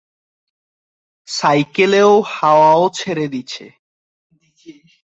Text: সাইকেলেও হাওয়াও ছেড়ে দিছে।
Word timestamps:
সাইকেলেও 1.27 2.11
হাওয়াও 2.31 2.83
ছেড়ে 2.93 3.25
দিছে। 3.27 3.65